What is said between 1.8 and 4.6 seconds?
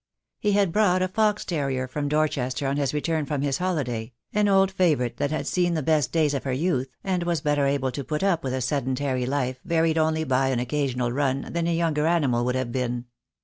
from Dorchester on his return from his holiday, an